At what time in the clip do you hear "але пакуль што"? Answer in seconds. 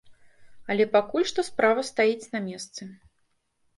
0.73-1.45